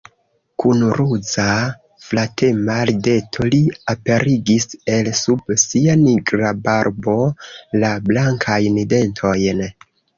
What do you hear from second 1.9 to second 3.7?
flatema rideto li